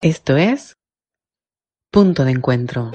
[0.00, 0.76] esto es
[1.90, 2.90] Punto de Encuentro.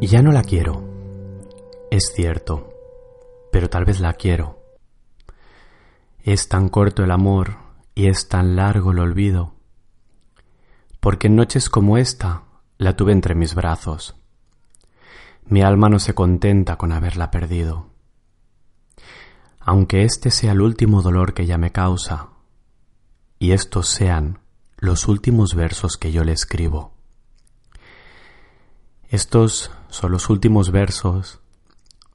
[0.00, 0.84] Ya no la quiero.
[1.90, 2.68] Es cierto,
[3.50, 4.58] pero tal vez la quiero.
[6.22, 7.56] Es tan corto el amor
[7.94, 9.54] y es tan largo el olvido,
[11.00, 12.42] porque en noches como esta
[12.76, 14.14] la tuve entre mis brazos.
[15.46, 17.97] Mi alma no se contenta con haberla perdido
[19.68, 22.28] aunque este sea el último dolor que ella me causa,
[23.38, 24.38] y estos sean
[24.78, 26.94] los últimos versos que yo le escribo.
[29.10, 31.40] Estos son los últimos versos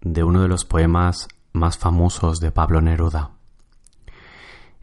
[0.02, 3.34] de uno de los poemas más famosos de Pablo Neruda.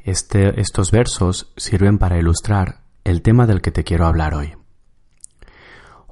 [0.05, 4.55] Este, estos versos sirven para ilustrar el tema del que te quiero hablar hoy.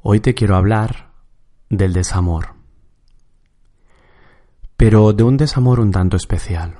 [0.03, 1.13] Hoy te quiero hablar
[1.71, 2.58] del desamor
[4.79, 6.79] pero de un desamor un tanto especial.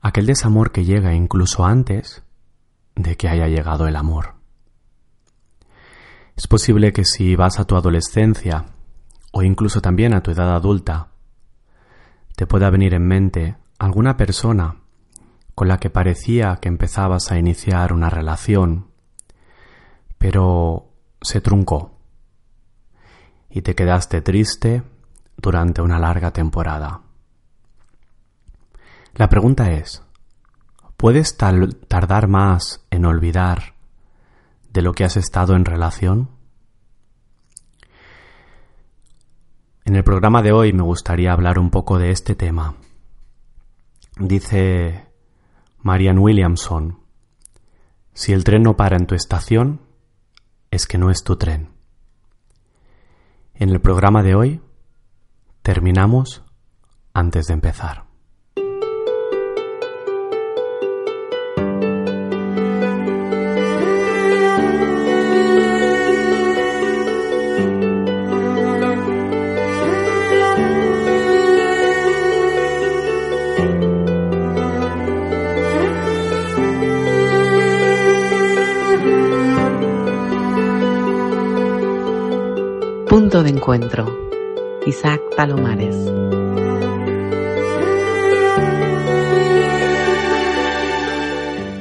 [0.00, 2.22] Aquel desamor que llega incluso antes
[2.94, 4.36] de que haya llegado el amor.
[6.36, 8.64] Es posible que si vas a tu adolescencia
[9.32, 11.08] o incluso también a tu edad adulta,
[12.36, 14.76] te pueda venir en mente alguna persona
[15.54, 18.86] con la que parecía que empezabas a iniciar una relación,
[20.16, 21.98] pero se truncó
[23.50, 24.82] y te quedaste triste
[25.40, 27.00] durante una larga temporada.
[29.14, 30.02] La pregunta es,
[30.96, 33.74] ¿puedes tardar más en olvidar
[34.72, 36.30] de lo que has estado en relación?
[39.84, 42.76] En el programa de hoy me gustaría hablar un poco de este tema.
[44.16, 45.06] Dice
[45.78, 47.00] Marianne Williamson,
[48.12, 49.80] si el tren no para en tu estación,
[50.70, 51.70] es que no es tu tren.
[53.54, 54.60] En el programa de hoy
[55.72, 56.42] Terminamos
[57.14, 58.02] antes de empezar.
[83.08, 84.19] Punto de encuentro
[84.86, 85.94] Isaac Palomares.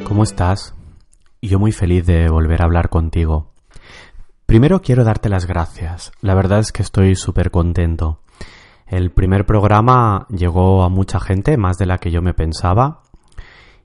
[0.04, 0.74] ¿Cómo estás?
[1.42, 3.54] Yo muy feliz de volver a hablar contigo.
[4.46, 6.12] Primero quiero darte las gracias.
[6.20, 8.20] La verdad es que estoy súper contento.
[8.86, 13.04] El primer programa llegó a mucha gente, más de la que yo me pensaba,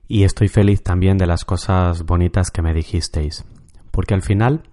[0.09, 3.45] y estoy feliz también de las cosas bonitas que me dijisteis.
[3.91, 4.63] Porque al final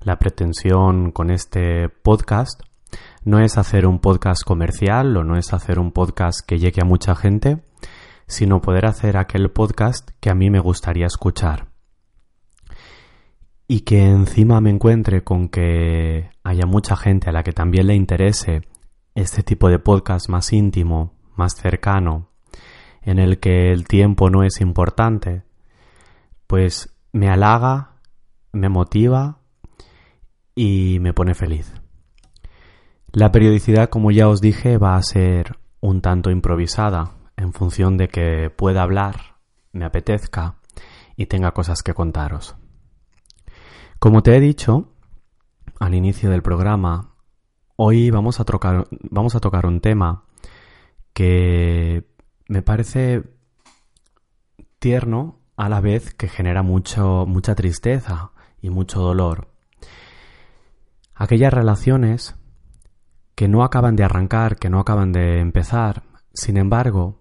[0.00, 2.62] la pretensión con este podcast
[3.24, 6.86] no es hacer un podcast comercial o no es hacer un podcast que llegue a
[6.86, 7.62] mucha gente,
[8.26, 11.68] sino poder hacer aquel podcast que a mí me gustaría escuchar.
[13.68, 17.94] Y que encima me encuentre con que haya mucha gente a la que también le
[17.94, 18.62] interese
[19.14, 22.30] este tipo de podcast más íntimo, más cercano,
[23.02, 25.42] en el que el tiempo no es importante,
[26.46, 27.96] pues me halaga,
[28.52, 29.38] me motiva
[30.54, 31.81] y me pone feliz.
[33.14, 38.08] La periodicidad, como ya os dije, va a ser un tanto improvisada, en función de
[38.08, 39.36] que pueda hablar,
[39.70, 40.56] me apetezca
[41.14, 42.56] y tenga cosas que contaros.
[43.98, 44.94] Como te he dicho
[45.78, 47.14] al inicio del programa,
[47.76, 48.86] hoy vamos a, tocar,
[49.66, 50.24] un tema
[51.12, 52.08] que
[52.48, 53.24] me parece
[54.78, 58.30] tierno a la vez que genera mucho, mucha tristeza
[58.62, 59.48] y mucho dolor.
[61.14, 62.36] Aquellas relaciones
[63.34, 66.02] que no acaban de arrancar, que no acaban de empezar,
[66.34, 67.20] sin embargo,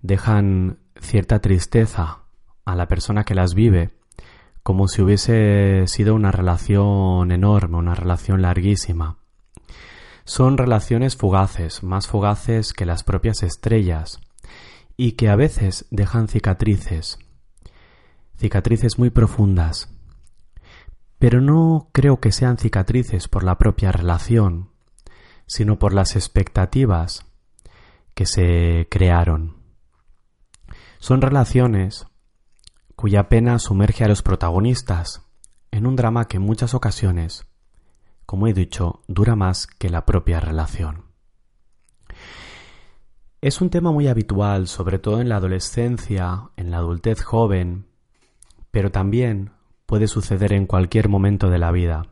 [0.00, 2.20] dejan cierta tristeza
[2.64, 3.90] a la persona que las vive,
[4.62, 9.18] como si hubiese sido una relación enorme, una relación larguísima.
[10.24, 14.20] Son relaciones fugaces, más fugaces que las propias estrellas,
[14.96, 17.18] y que a veces dejan cicatrices,
[18.36, 19.88] cicatrices muy profundas.
[21.18, 24.71] Pero no creo que sean cicatrices por la propia relación,
[25.52, 27.26] sino por las expectativas
[28.14, 29.56] que se crearon.
[30.98, 32.06] Son relaciones
[32.96, 35.26] cuya pena sumerge a los protagonistas
[35.70, 37.44] en un drama que en muchas ocasiones,
[38.24, 41.04] como he dicho, dura más que la propia relación.
[43.42, 47.88] Es un tema muy habitual, sobre todo en la adolescencia, en la adultez joven,
[48.70, 49.50] pero también
[49.84, 52.06] puede suceder en cualquier momento de la vida.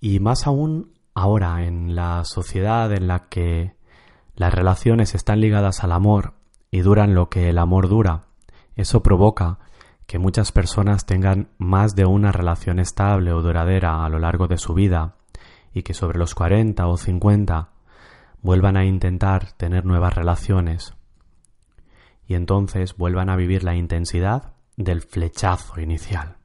[0.00, 3.74] Y más aún ahora, en la sociedad en la que
[4.34, 6.34] las relaciones están ligadas al amor
[6.70, 8.26] y duran lo que el amor dura,
[8.76, 9.58] eso provoca
[10.06, 14.56] que muchas personas tengan más de una relación estable o duradera a lo largo de
[14.56, 15.16] su vida
[15.74, 17.70] y que sobre los 40 o 50
[18.40, 20.94] vuelvan a intentar tener nuevas relaciones
[22.26, 26.36] y entonces vuelvan a vivir la intensidad del flechazo inicial.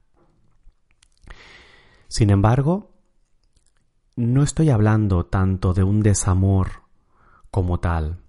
[2.07, 2.92] Sin embargo,
[4.15, 6.83] no estoy hablando tanto de un desamor
[7.49, 8.19] como tal.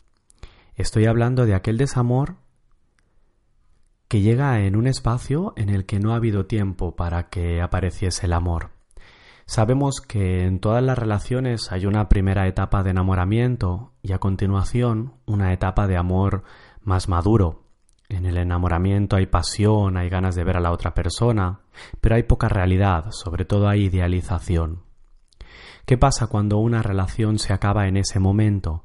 [0.77, 2.37] Estoy hablando de aquel desamor
[4.09, 8.27] que llega en un espacio en el que no ha habido tiempo para que apareciese
[8.27, 8.71] el amor.
[9.47, 15.15] Sabemos que en todas las relaciones hay una primera etapa de enamoramiento y a continuación
[15.27, 16.45] una etapa de amor
[16.81, 17.65] más maduro.
[18.09, 21.61] En el enamoramiento hay pasión, hay ganas de ver a la otra persona,
[22.01, 24.84] pero hay poca realidad, sobre todo hay idealización.
[25.87, 28.85] ¿Qué pasa cuando una relación se acaba en ese momento?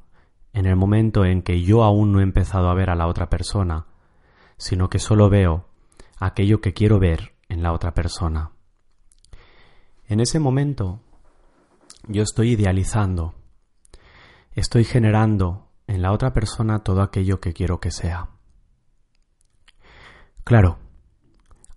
[0.52, 3.30] En el momento en que yo aún no he empezado a ver a la otra
[3.30, 3.86] persona,
[4.58, 5.70] sino que solo veo
[6.20, 8.52] aquello que quiero ver en la otra persona.
[10.08, 11.00] En ese momento
[12.08, 13.34] yo estoy idealizando,
[14.52, 18.30] estoy generando en la otra persona todo aquello que quiero que sea.
[20.44, 20.80] Claro,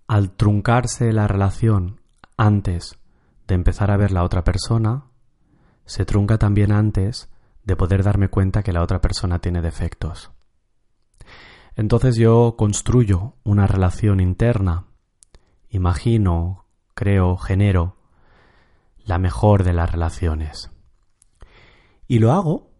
[0.05, 2.01] al truncarse la relación
[2.35, 2.99] antes
[3.47, 5.05] de empezar a ver la otra persona,
[5.85, 7.29] se trunca también antes
[7.63, 10.31] de poder darme cuenta que la otra persona tiene defectos.
[11.75, 14.85] Entonces yo construyo una relación interna,
[15.69, 17.97] imagino, creo, genero
[19.05, 20.69] la mejor de las relaciones.
[22.07, 22.71] Y lo hago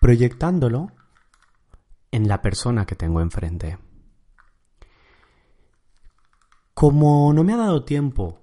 [0.00, 0.92] proyectándolo
[2.10, 3.78] en la persona que tengo enfrente.
[6.74, 8.42] Como no me ha dado tiempo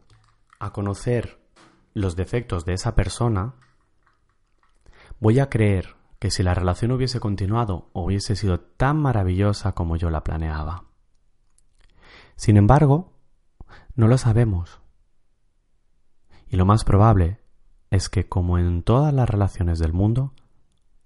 [0.60, 1.43] a conocer
[1.94, 3.56] los defectos de esa persona,
[5.20, 10.10] voy a creer que si la relación hubiese continuado hubiese sido tan maravillosa como yo
[10.10, 10.86] la planeaba.
[12.36, 13.14] Sin embargo,
[13.96, 14.84] no lo sabemos
[16.54, 17.40] y lo más probable
[17.90, 20.34] es que, como en todas las relaciones del mundo,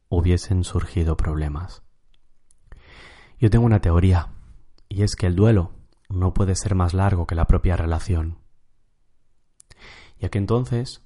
[0.10, 1.84] hubiesen surgido problemas.
[3.39, 4.34] Yo tengo una teoría,
[4.89, 5.72] y es que el duelo
[6.10, 8.39] no puede ser más largo que la propia relación.
[10.19, 11.03] Ya que entonces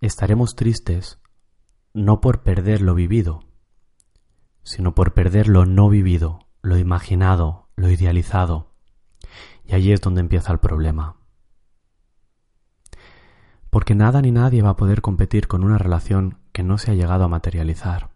[0.00, 1.20] estaremos tristes
[1.94, 3.40] no por perder lo vivido,
[4.62, 8.72] sino por perder lo no vivido, lo imaginado, lo idealizado.
[9.64, 11.16] Y allí es donde empieza el problema
[13.76, 16.94] porque nada ni nadie va a poder competir con una relación que no se ha
[16.94, 18.08] llegado a materializar.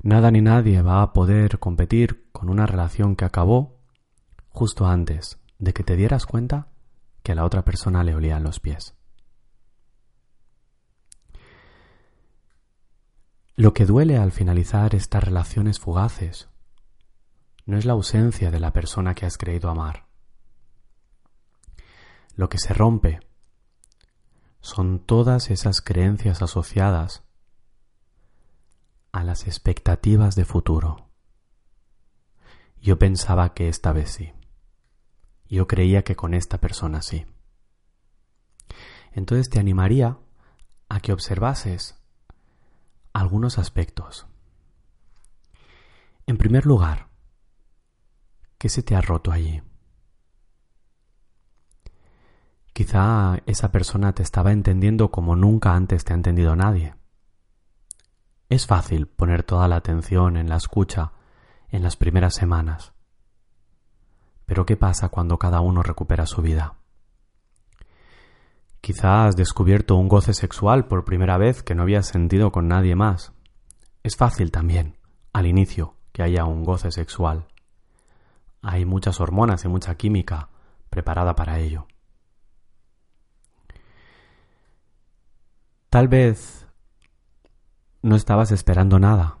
[0.00, 3.80] Nada ni nadie va a poder competir con una relación que acabó
[4.48, 6.68] justo antes de que te dieras cuenta
[7.26, 8.94] que a la otra persona le olían los pies.
[13.56, 16.48] Lo que duele al finalizar estas relaciones fugaces
[17.64, 20.06] no es la ausencia de la persona que has creído amar.
[22.36, 23.18] Lo que se rompe
[24.60, 27.24] son todas esas creencias asociadas
[29.10, 31.08] a las expectativas de futuro.
[32.80, 34.35] Yo pensaba que esta vez sí.
[35.48, 37.26] Yo creía que con esta persona sí.
[39.12, 40.18] Entonces te animaría
[40.88, 42.00] a que observases
[43.12, 44.26] algunos aspectos.
[46.26, 47.08] En primer lugar,
[48.58, 49.62] ¿qué se te ha roto allí?
[52.72, 56.94] Quizá esa persona te estaba entendiendo como nunca antes te ha entendido nadie.
[58.50, 61.12] Es fácil poner toda la atención en la escucha
[61.70, 62.95] en las primeras semanas.
[64.46, 66.76] Pero ¿qué pasa cuando cada uno recupera su vida?
[68.80, 72.94] Quizá has descubierto un goce sexual por primera vez que no habías sentido con nadie
[72.94, 73.32] más.
[74.04, 74.96] Es fácil también,
[75.32, 77.46] al inicio, que haya un goce sexual.
[78.62, 80.50] Hay muchas hormonas y mucha química
[80.88, 81.88] preparada para ello.
[85.90, 86.66] Tal vez
[88.02, 89.38] no estabas esperando nada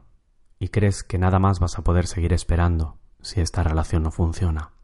[0.58, 4.75] y crees que nada más vas a poder seguir esperando si esta relación no funciona.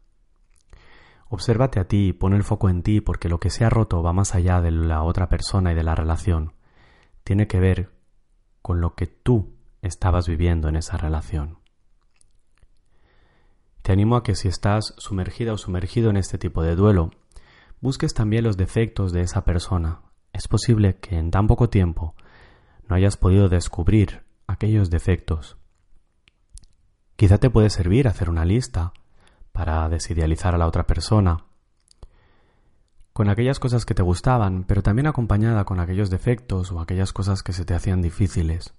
[1.33, 4.13] Obsérvate a ti, pon el foco en ti porque lo que se ha roto va
[4.13, 6.53] más allá de la otra persona y de la relación.
[7.23, 7.89] Tiene que ver
[8.61, 11.57] con lo que tú estabas viviendo en esa relación.
[13.83, 17.09] animo a que si estás sumergida o sumergido en este tipo de duelo,
[17.81, 20.01] busques también los defectos de esa persona.
[20.33, 22.13] Es posible que en tan poco tiempo
[22.87, 25.57] no hayas podido descubrir aquellos defectos.
[27.15, 28.93] Quizá te puede servir hacer una lista
[29.53, 31.45] para desidealizar a la otra persona,
[33.13, 37.43] con aquellas cosas que te gustaban, pero también acompañada con aquellos defectos o aquellas cosas
[37.43, 38.73] que se te hacían difíciles.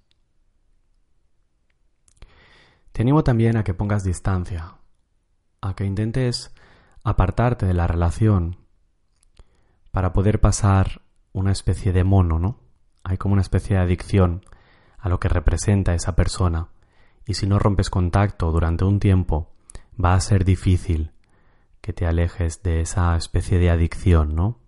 [2.91, 4.75] Te animo también a que pongas distancia,
[5.61, 6.53] a que intentes
[7.03, 8.57] apartarte de la relación
[9.91, 11.01] para poder pasar
[11.31, 12.59] una especie de mono, ¿no?
[13.03, 14.45] Hay como una especie de adicción
[14.97, 16.69] a lo que representa esa persona
[17.25, 19.54] y si no rompes contacto durante un tiempo
[20.03, 21.11] va a ser difícil
[21.81, 24.59] que te alejes de esa especie de adicción, ¿no?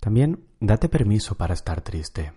[0.00, 2.32] También date permiso para estar triste.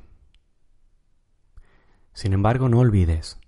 [2.14, 3.40] Sin embargo, no olvides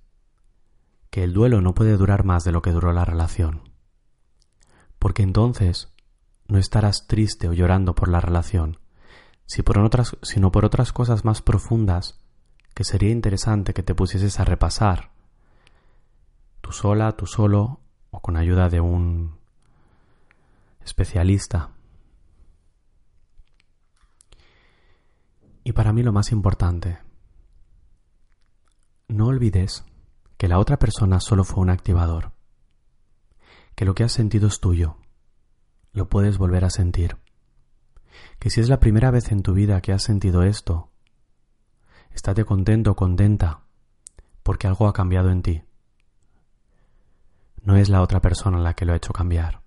[1.10, 3.70] que el duelo no puede durar más de lo que duró la relación,
[5.00, 5.94] porque entonces
[6.48, 8.80] no estarás triste o llorando por la relación,
[9.46, 12.20] sino por otras cosas más profundas
[12.74, 15.13] que sería interesante que te pusieses a repasar,
[16.64, 19.38] tú sola, tú solo o con ayuda de un
[20.82, 21.72] especialista.
[25.66, 27.00] Y para mí lo más importante,
[29.10, 29.84] no olvides
[30.38, 32.32] que la otra persona solo fue un activador,
[33.76, 34.98] que lo que has sentido es tuyo,
[35.92, 37.18] lo puedes volver a sentir,
[38.40, 40.92] que si es la primera vez en tu vida que has sentido esto,
[42.12, 43.64] estate contento o contenta,
[44.44, 45.64] porque algo ha cambiado en ti.
[47.64, 49.64] No es la otra persona la que lo ha hecho cambiar.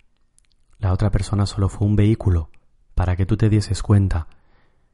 [0.78, 2.50] La otra persona solo fue un vehículo
[2.94, 4.28] para que tú te dieses cuenta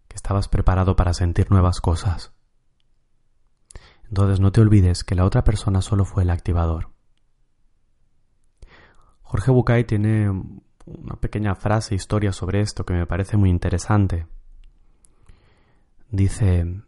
[0.07, 2.33] que estabas preparado para sentir nuevas cosas.
[4.05, 6.91] Entonces no te olvides que la otra persona solo fue el activador.
[9.23, 14.27] Jorge Bucay tiene una pequeña frase, historia sobre esto que me parece muy interesante.
[16.11, 16.83] Dice,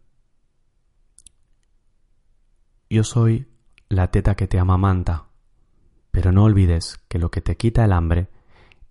[2.89, 3.51] yo soy
[3.89, 5.24] la teta que te amamanta,
[6.15, 8.29] pero no olvides que lo que te quita el hambre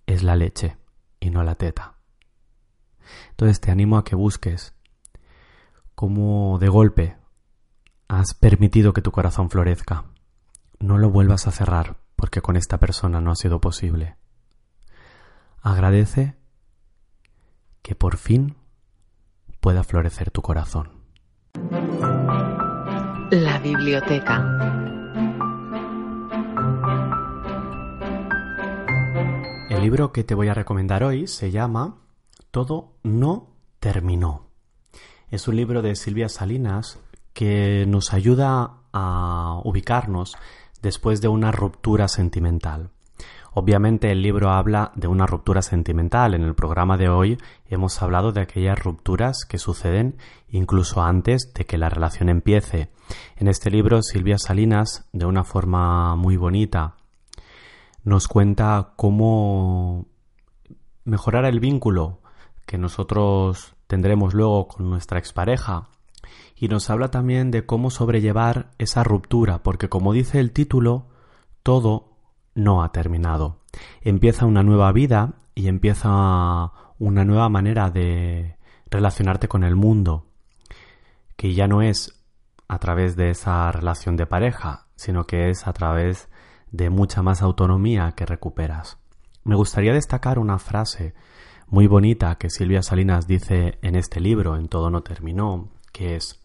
[0.06, 0.76] es la leche
[1.20, 1.94] y no la teta.
[3.30, 4.74] Entonces te animo a que busques
[5.94, 7.16] cómo de golpe
[8.08, 10.04] has permitido que tu corazón florezca.
[10.80, 14.16] No lo vuelvas a cerrar porque con esta persona no ha sido posible.
[15.62, 16.36] Agradece
[17.80, 18.58] que por fin
[19.60, 20.90] pueda florecer tu corazón.
[23.30, 24.73] La biblioteca.
[29.84, 31.98] Libro que te voy a recomendar hoy se llama
[32.50, 33.50] Todo no
[33.80, 34.46] terminó.
[35.28, 36.98] Es un libro de Silvia Salinas
[37.34, 40.38] que nos ayuda a ubicarnos
[40.80, 42.92] después de una ruptura sentimental.
[43.52, 46.32] Obviamente el libro habla de una ruptura sentimental.
[46.32, 47.36] En el programa de hoy
[47.66, 50.16] hemos hablado de aquellas rupturas que suceden
[50.48, 52.88] incluso antes de que la relación empiece.
[53.36, 56.96] En este libro Silvia Salinas, de una forma muy bonita,
[58.04, 60.06] nos cuenta cómo
[61.04, 62.20] mejorar el vínculo
[62.66, 65.88] que nosotros tendremos luego con nuestra expareja
[66.56, 71.06] y nos habla también de cómo sobrellevar esa ruptura, porque como dice el título,
[71.62, 72.12] todo
[72.54, 73.58] no ha terminado.
[74.02, 78.56] Empieza una nueva vida y empieza una nueva manera de
[78.90, 80.26] relacionarte con el mundo,
[81.36, 82.22] que ya no es
[82.68, 86.28] a través de esa relación de pareja, sino que es a través
[86.74, 88.98] de mucha más autonomía que recuperas.
[89.44, 91.14] Me gustaría destacar una frase
[91.68, 96.40] muy bonita que Silvia Salinas dice en este libro, En todo no terminó, que es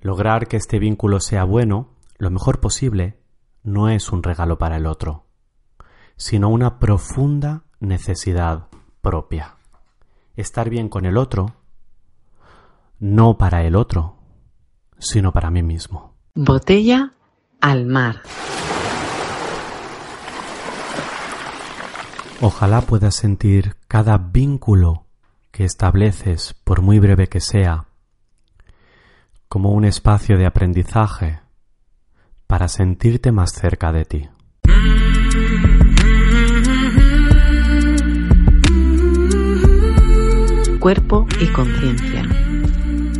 [0.00, 3.18] Lograr que este vínculo sea bueno, lo mejor posible,
[3.62, 5.24] no es un regalo para el otro,
[6.16, 8.66] sino una profunda necesidad
[9.00, 9.56] propia.
[10.34, 11.54] Estar bien con el otro,
[12.98, 14.16] no para el otro,
[14.98, 16.14] sino para mí mismo.
[16.34, 17.12] Botella
[17.60, 18.22] al mar.
[22.42, 25.06] Ojalá puedas sentir cada vínculo
[25.50, 27.86] que estableces, por muy breve que sea,
[29.48, 31.40] como un espacio de aprendizaje
[32.46, 34.28] para sentirte más cerca de ti.
[40.78, 42.22] Cuerpo y conciencia.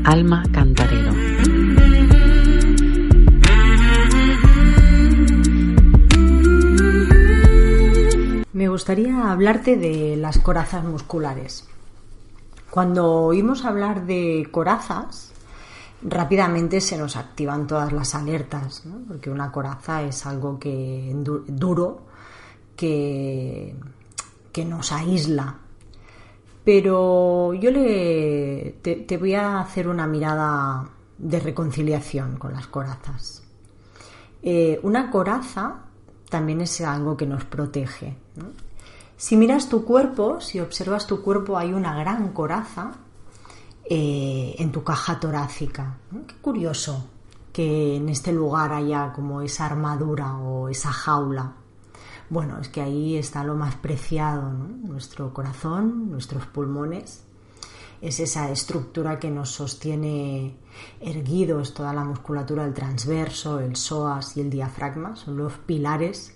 [0.04, 1.05] Alma cantarero.
[8.56, 11.68] Me gustaría hablarte de las corazas musculares.
[12.70, 15.30] Cuando oímos hablar de corazas,
[16.00, 21.14] rápidamente se nos activan todas las alertas, porque una coraza es algo que
[21.46, 22.06] duro
[22.74, 23.76] que,
[24.52, 25.56] que nos aísla.
[26.64, 33.42] Pero yo le, te, voy a hacer una mirada de reconciliación con las corazas.
[34.42, 35.85] Eh, una coraza
[36.28, 38.16] también es algo que nos protege.
[39.16, 42.92] Si miras tu cuerpo, si observas tu cuerpo, hay una gran coraza
[43.88, 45.98] eh, en tu caja torácica.
[46.26, 47.08] Qué curioso
[47.52, 51.52] que en este lugar haya como esa armadura o esa jaula.
[52.28, 57.25] Bueno, es que ahí está lo más preciado, nuestro corazón, nuestros pulmones.
[58.00, 60.56] Es esa estructura que nos sostiene
[61.00, 66.34] erguidos, toda la musculatura del transverso, el psoas y el diafragma, son los pilares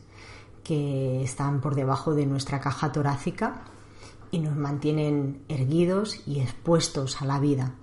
[0.64, 3.62] que están por debajo de nuestra caja torácica
[4.30, 7.74] y nos mantienen erguidos y expuestos a la vida.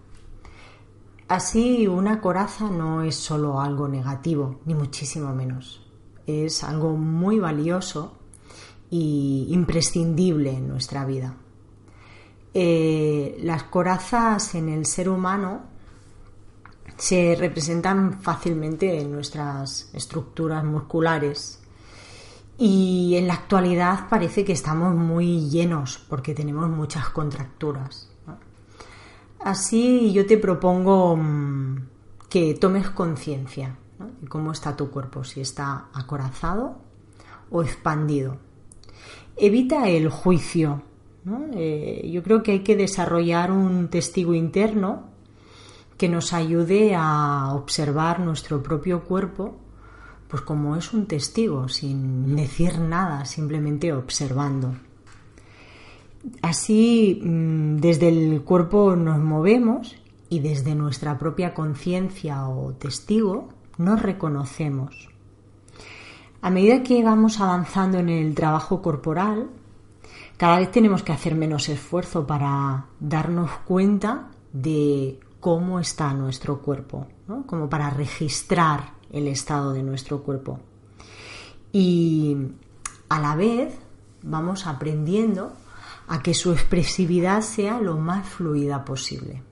[1.27, 5.81] Así, una coraza no es solo algo negativo, ni muchísimo menos.
[6.25, 8.17] Es algo muy valioso
[8.89, 11.35] y imprescindible en nuestra vida.
[12.59, 15.61] Eh, las corazas en el ser humano
[16.97, 21.61] se representan fácilmente en nuestras estructuras musculares
[22.57, 28.09] y en la actualidad parece que estamos muy llenos porque tenemos muchas contracturas.
[29.39, 31.87] Así yo te propongo mm,
[32.27, 33.77] que tomes conciencia
[34.19, 36.79] de cómo está tu cuerpo, si está acorazado
[37.51, 38.37] o expandido.
[39.35, 40.86] Evita el juicio.
[41.53, 45.09] Eh, yo creo que hay que desarrollar un testigo interno
[45.97, 49.55] que nos ayude a observar nuestro propio cuerpo
[50.27, 54.75] pues como es un testigo, sin decir nada, simplemente observando.
[56.41, 59.95] Así, mm, desde el cuerpo nos movemos
[60.29, 65.09] y desde nuestra propia conciencia o testigo nos reconocemos.
[66.41, 69.49] A medida que vamos avanzando en el trabajo corporal,
[70.37, 77.07] cada vez tenemos que hacer menos esfuerzo para darnos cuenta de cómo está nuestro cuerpo,
[77.47, 80.59] como para registrar el estado de nuestro cuerpo.
[81.71, 82.37] Y
[83.09, 83.77] a la vez
[84.21, 85.53] vamos aprendiendo
[86.07, 89.43] a que su expresividad sea lo más fluida posible.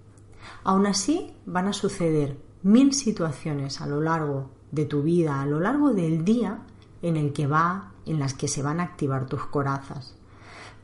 [0.63, 5.59] Aún así, van a suceder mil situaciones a lo largo de tu vida, a lo
[5.59, 6.59] largo del día
[7.01, 10.15] en el que va, en las que se van a activar tus corazas.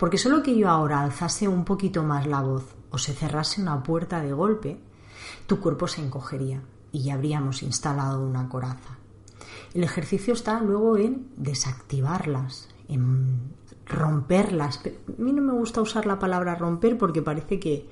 [0.01, 3.83] Porque solo que yo ahora alzase un poquito más la voz o se cerrase una
[3.83, 4.79] puerta de golpe,
[5.45, 6.59] tu cuerpo se encogería
[6.91, 8.97] y ya habríamos instalado una coraza.
[9.75, 13.53] El ejercicio está luego en desactivarlas, en
[13.85, 14.79] romperlas.
[14.83, 17.87] A mí no me gusta usar la palabra romper porque parece que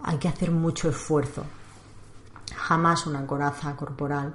[0.00, 1.44] hay que hacer mucho esfuerzo.
[2.56, 4.34] Jamás una coraza corporal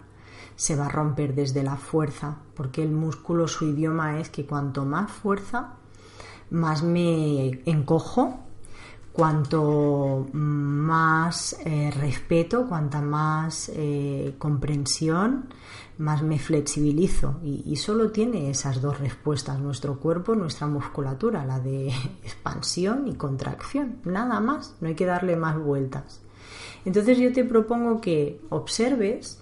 [0.55, 4.85] se va a romper desde la fuerza, porque el músculo, su idioma es que cuanto
[4.85, 5.73] más fuerza,
[6.49, 8.47] más me encojo
[9.17, 15.45] cuanto más eh, respeto, cuanta más eh, comprensión,
[15.97, 17.39] más me flexibilizo.
[17.43, 21.87] Y, solo tiene esas dos respuestas nuestro cuerpo, nuestra musculatura, la de
[22.23, 23.97] expansión y contracción.
[24.05, 26.21] Nada más, no hay que darle más vueltas.
[26.85, 29.39] Entonces yo te propongo que observes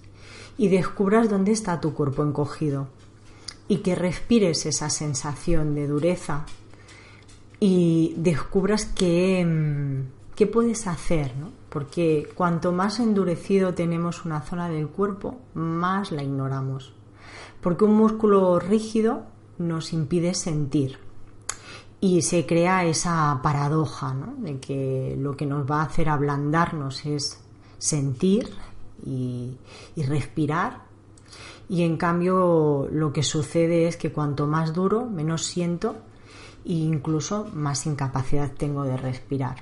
[0.58, 2.88] y descubras dónde está tu cuerpo encogido
[3.68, 6.46] y que respires esa sensación de dureza
[7.60, 11.66] y descubras qué, mm, qué puedes hacer, ¿no?
[11.76, 16.94] porque cuanto más endurecido tenemos una zona del cuerpo, más la ignoramos.
[17.60, 19.24] Porque un músculo rígido
[19.58, 21.00] nos impide sentir.
[22.00, 24.36] Y se crea esa paradoja ¿no?
[24.38, 27.42] de que lo que nos va a hacer ablandarnos es
[27.78, 28.52] sentir
[29.06, 29.58] y,
[29.98, 30.84] y respirar.
[31.68, 35.98] Y en cambio lo que sucede es que cuanto más duro, menos siento
[36.66, 39.58] e incluso más incapacidad tengo de respirar.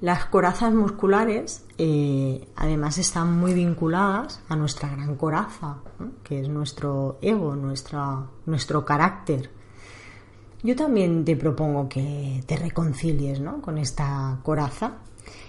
[0.00, 5.76] Las corazas musculares eh, además están muy vinculadas a nuestra gran coraza,
[6.24, 9.50] que es nuestro ego, nuestro carácter.
[10.62, 14.98] Yo también te propongo que te reconcilies con esta coraza.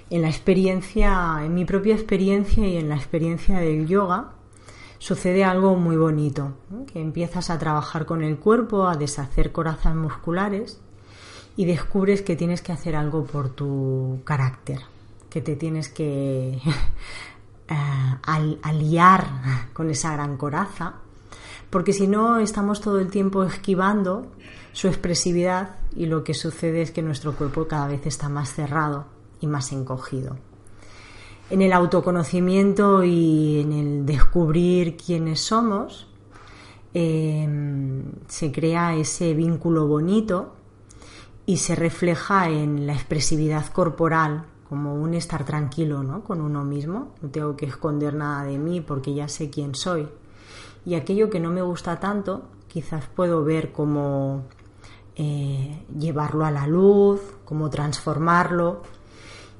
[0.10, 4.34] En la experiencia, en mi propia experiencia y en la experiencia del yoga,
[5.02, 6.54] sucede algo muy bonito,
[6.94, 10.80] que empiezas a trabajar con el cuerpo, a deshacer corazas musculares
[11.58, 14.82] y descubres que tienes que hacer algo por tu carácter,
[15.28, 16.60] que te tienes que
[17.68, 19.26] eh, aliar
[19.74, 20.94] con esa gran coraza,
[21.72, 24.28] porque si no estamos todo el tiempo esquivando
[24.72, 29.06] su expresividad y lo que sucede es que nuestro cuerpo cada vez está más cerrado
[29.40, 30.38] y más encogido.
[31.52, 36.08] En el autoconocimiento y en el descubrir quiénes somos,
[36.94, 40.54] em, se crea ese vínculo bonito
[41.46, 46.24] y se refleja en la expresividad corporal como un estar tranquilo ¿no?
[46.24, 47.12] con uno mismo.
[47.22, 50.08] No tengo que esconder nada de mí porque ya sé quién soy.
[50.86, 54.44] Y aquello que no me gusta tanto, quizás puedo ver cómo
[55.18, 58.84] eh, llevarlo a la luz, cómo transformarlo.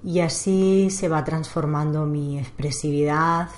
[0.04, 3.50] Y así se va transformando mi expresividad,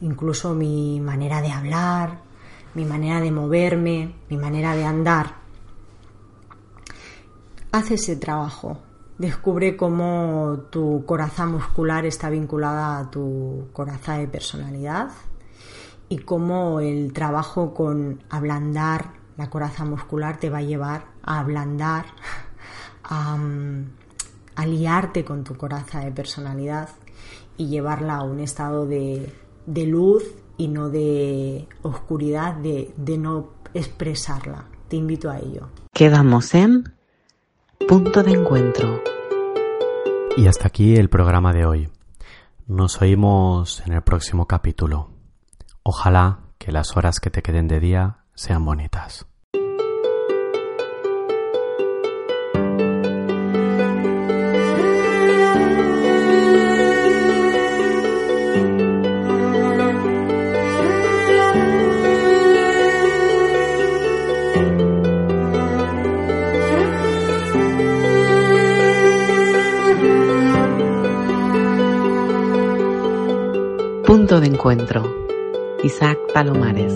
[0.00, 2.20] incluso mi manera de hablar,
[2.74, 5.34] mi manera de moverme, mi manera de andar.
[7.72, 8.78] Haz ese trabajo,
[9.22, 15.10] Descubre cómo tu coraza muscular está vinculada a tu coraza de personalidad
[16.08, 22.06] y cómo el trabajo con ablandar la coraza muscular te va a llevar a ablandar,
[23.04, 23.38] a,
[24.56, 26.88] aliarte con tu coraza de personalidad
[27.56, 29.32] y llevarla a un estado de,
[29.66, 30.24] luz
[30.56, 34.66] y no de oscuridad, de, de no expresarla.
[34.88, 35.68] Te invito a ello.
[35.92, 36.94] Quedamos en
[37.88, 39.02] punto de encuentro.
[40.36, 41.88] Y hasta aquí el programa de hoy.
[42.66, 45.10] Nos oímos en el próximo capítulo.
[45.82, 49.26] Ojalá que las horas que te queden de día sean bonitas.
[74.62, 75.02] Encuentro.
[75.82, 76.94] Isaac Palomares.